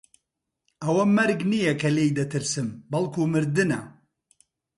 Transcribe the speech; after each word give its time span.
ئەوە 0.83 1.03
مەرگ 1.15 1.41
نییە 1.51 1.73
کە 1.81 1.89
لێی 1.95 2.15
دەترسم، 2.19 2.67
بەڵکوو 2.91 3.31
مردنە. 3.33 3.81